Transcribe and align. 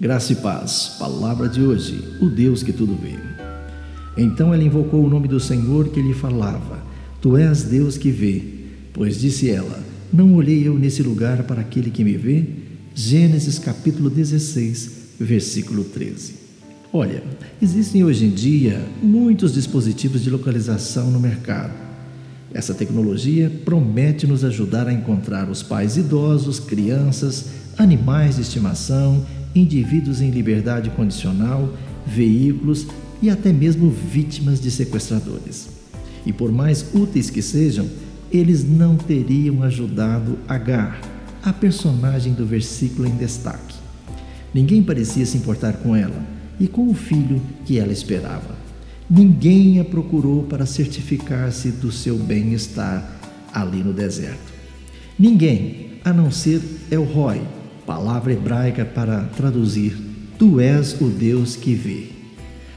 Graça 0.00 0.32
e 0.32 0.36
paz, 0.36 0.96
palavra 0.98 1.46
de 1.46 1.60
hoje, 1.60 2.02
o 2.22 2.30
Deus 2.30 2.62
que 2.62 2.72
tudo 2.72 2.96
vê. 2.96 3.18
Então 4.16 4.54
ela 4.54 4.64
invocou 4.64 5.04
o 5.04 5.10
nome 5.10 5.28
do 5.28 5.38
Senhor 5.38 5.90
que 5.90 6.00
lhe 6.00 6.14
falava: 6.14 6.82
Tu 7.20 7.36
és 7.36 7.64
Deus 7.64 7.98
que 7.98 8.10
vê. 8.10 8.42
Pois 8.94 9.20
disse 9.20 9.50
ela: 9.50 9.78
Não 10.10 10.34
olhei 10.36 10.66
eu 10.66 10.78
nesse 10.78 11.02
lugar 11.02 11.42
para 11.42 11.60
aquele 11.60 11.90
que 11.90 12.02
me 12.02 12.16
vê? 12.16 12.46
Gênesis 12.94 13.58
capítulo 13.58 14.08
16, 14.08 15.16
versículo 15.20 15.84
13. 15.84 16.32
Olha, 16.90 17.22
existem 17.60 18.02
hoje 18.02 18.24
em 18.24 18.30
dia 18.30 18.82
muitos 19.02 19.52
dispositivos 19.52 20.22
de 20.22 20.30
localização 20.30 21.10
no 21.10 21.20
mercado. 21.20 21.74
Essa 22.54 22.72
tecnologia 22.72 23.52
promete 23.66 24.26
nos 24.26 24.44
ajudar 24.44 24.88
a 24.88 24.94
encontrar 24.94 25.50
os 25.50 25.62
pais 25.62 25.98
idosos, 25.98 26.58
crianças, 26.58 27.50
animais 27.76 28.36
de 28.36 28.42
estimação 28.42 29.24
indivíduos 29.54 30.20
em 30.20 30.30
liberdade 30.30 30.90
condicional, 30.90 31.72
veículos 32.06 32.86
e 33.22 33.30
até 33.30 33.52
mesmo 33.52 33.90
vítimas 33.90 34.60
de 34.60 34.70
sequestradores. 34.70 35.68
E 36.24 36.32
por 36.32 36.52
mais 36.52 36.94
úteis 36.94 37.30
que 37.30 37.42
sejam, 37.42 37.88
eles 38.30 38.64
não 38.64 38.96
teriam 38.96 39.62
ajudado 39.62 40.38
Agar, 40.46 41.00
a 41.42 41.52
personagem 41.52 42.34
do 42.34 42.46
versículo 42.46 43.08
em 43.08 43.16
destaque. 43.16 43.74
Ninguém 44.52 44.82
parecia 44.82 45.24
se 45.24 45.36
importar 45.36 45.74
com 45.74 45.96
ela 45.96 46.22
e 46.58 46.68
com 46.68 46.88
o 46.88 46.94
filho 46.94 47.40
que 47.64 47.78
ela 47.78 47.92
esperava. 47.92 48.56
Ninguém 49.08 49.80
a 49.80 49.84
procurou 49.84 50.44
para 50.44 50.66
certificar-se 50.66 51.70
do 51.70 51.90
seu 51.90 52.16
bem-estar 52.16 53.18
ali 53.52 53.82
no 53.82 53.92
deserto. 53.92 54.52
Ninguém, 55.18 55.98
a 56.04 56.12
não 56.12 56.30
ser 56.30 56.60
Elroy, 56.90 57.40
palavra 57.90 58.32
hebraica 58.32 58.84
para 58.84 59.22
traduzir: 59.36 59.96
Tu 60.38 60.60
és 60.60 60.96
o 61.00 61.08
Deus 61.08 61.56
que 61.56 61.74
vê. 61.74 62.06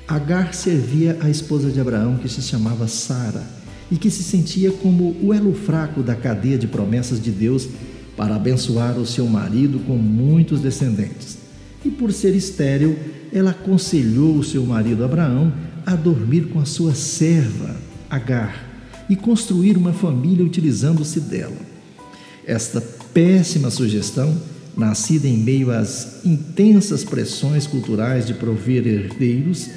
Agar 0.07 0.55
servia 0.55 1.19
a 1.21 1.29
esposa 1.29 1.69
de 1.69 1.79
Abraão, 1.79 2.17
que 2.17 2.27
se 2.27 2.41
chamava 2.41 2.87
Sara, 2.87 3.43
e 3.91 3.95
que 3.95 4.09
se 4.09 4.23
sentia 4.23 4.71
como 4.71 5.15
o 5.21 5.31
elo 5.31 5.53
fraco 5.53 6.01
da 6.01 6.15
cadeia 6.15 6.57
de 6.57 6.65
promessas 6.65 7.21
de 7.21 7.29
Deus 7.29 7.69
para 8.17 8.35
abençoar 8.35 8.97
o 8.97 9.05
seu 9.05 9.27
marido 9.27 9.77
com 9.85 9.95
muitos 9.95 10.59
descendentes. 10.59 11.37
E 11.85 11.91
por 11.91 12.11
ser 12.11 12.35
estéril, 12.35 12.97
ela 13.31 13.51
aconselhou 13.51 14.35
o 14.35 14.43
seu 14.43 14.65
marido 14.65 15.05
Abraão 15.05 15.53
a 15.85 15.95
dormir 15.95 16.47
com 16.47 16.59
a 16.59 16.65
sua 16.65 16.95
serva, 16.95 17.75
Agar, 18.09 19.05
e 19.07 19.15
construir 19.15 19.77
uma 19.77 19.93
família 19.93 20.43
utilizando-se 20.43 21.19
dela. 21.19 21.57
Esta 22.47 22.81
péssima 23.13 23.69
sugestão 23.69 24.35
nascida 24.75 25.27
em 25.27 25.37
meio 25.37 25.71
às 25.71 26.25
intensas 26.25 27.03
pressões 27.03 27.67
culturais 27.67 28.25
de 28.25 28.33
prover 28.33 28.87
herdeiros, 28.87 29.69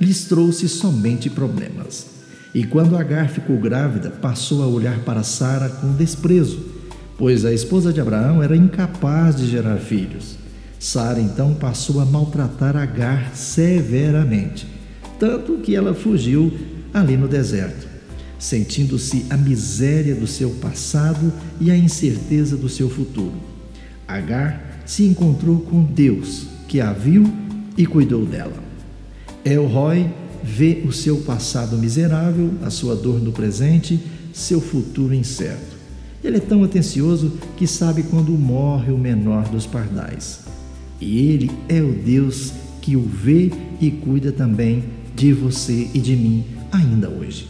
lhes 0.00 0.24
trouxe 0.24 0.68
somente 0.68 1.28
problemas. 1.28 2.06
E 2.54 2.64
quando 2.64 2.96
Agar 2.96 3.28
ficou 3.28 3.58
grávida, 3.58 4.10
passou 4.10 4.62
a 4.62 4.66
olhar 4.66 4.98
para 5.00 5.22
Sara 5.22 5.68
com 5.68 5.94
desprezo, 5.94 6.58
pois 7.16 7.44
a 7.44 7.52
esposa 7.52 7.92
de 7.92 8.00
Abraão 8.00 8.42
era 8.42 8.56
incapaz 8.56 9.36
de 9.36 9.46
gerar 9.46 9.76
filhos. 9.76 10.36
Sara 10.78 11.20
então 11.20 11.54
passou 11.54 12.00
a 12.00 12.06
maltratar 12.06 12.76
Agar 12.76 13.36
severamente, 13.36 14.66
tanto 15.18 15.58
que 15.58 15.76
ela 15.76 15.94
fugiu 15.94 16.52
ali 16.92 17.16
no 17.16 17.28
deserto, 17.28 17.86
sentindo-se 18.38 19.26
a 19.28 19.36
miséria 19.36 20.14
do 20.14 20.26
seu 20.26 20.50
passado 20.52 21.30
e 21.60 21.70
a 21.70 21.76
incerteza 21.76 22.56
do 22.56 22.68
seu 22.68 22.88
futuro. 22.88 23.49
Agar 24.10 24.82
se 24.84 25.04
encontrou 25.04 25.60
com 25.60 25.84
Deus, 25.84 26.46
que 26.66 26.80
a 26.80 26.92
viu 26.92 27.24
e 27.76 27.86
cuidou 27.86 28.26
dela. 28.26 28.56
Elroy 29.44 30.10
vê 30.42 30.82
o 30.84 30.92
seu 30.92 31.18
passado 31.18 31.78
miserável, 31.78 32.50
a 32.64 32.70
sua 32.70 32.96
dor 32.96 33.20
no 33.20 33.30
presente, 33.30 34.00
seu 34.32 34.60
futuro 34.60 35.14
incerto. 35.14 35.78
Ele 36.24 36.38
é 36.38 36.40
tão 36.40 36.64
atencioso 36.64 37.32
que 37.56 37.66
sabe 37.66 38.02
quando 38.02 38.32
morre 38.32 38.92
o 38.92 38.98
menor 38.98 39.48
dos 39.48 39.64
pardais. 39.64 40.40
E 41.00 41.28
ele 41.28 41.50
é 41.68 41.80
o 41.80 41.92
Deus 41.92 42.52
que 42.82 42.96
o 42.96 43.02
vê 43.02 43.52
e 43.80 43.90
cuida 43.92 44.32
também 44.32 44.84
de 45.14 45.32
você 45.32 45.88
e 45.94 46.00
de 46.00 46.16
mim 46.16 46.44
ainda 46.72 47.08
hoje. 47.08 47.48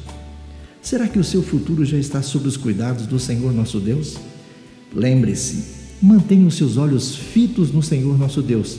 Será 0.83 1.09
que 1.09 1.19
o 1.19 1.25
seu 1.25 1.43
futuro 1.43 1.85
já 1.87 1.97
está 1.97 2.21
sob 2.21 2.47
os 2.47 2.57
cuidados 2.57 3.07
do 3.07 3.19
Senhor 3.19 3.53
nosso 3.53 3.81
Deus? 3.81 4.17
Lembre-se, 4.95 5.80
Mantenha 6.03 6.47
os 6.47 6.55
seus 6.55 6.79
olhos 6.79 7.15
fitos 7.15 7.73
no 7.73 7.83
Senhor 7.83 8.19
nosso 8.19 8.41
Deus. 8.41 8.79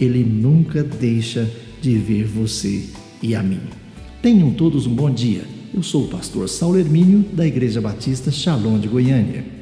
Ele 0.00 0.24
nunca 0.24 0.82
deixa 0.82 1.48
de 1.80 1.96
ver 1.96 2.24
você 2.24 2.84
e 3.22 3.36
a 3.36 3.42
mim. 3.42 3.60
Tenham 4.20 4.52
todos 4.52 4.84
um 4.84 4.94
bom 4.94 5.08
dia. 5.08 5.44
Eu 5.72 5.82
sou 5.82 6.06
o 6.06 6.08
pastor 6.08 6.48
Saulo 6.48 6.78
Hermínio, 6.78 7.24
da 7.32 7.46
Igreja 7.46 7.80
Batista 7.80 8.32
Shalom 8.32 8.80
de 8.80 8.88
Goiânia. 8.88 9.55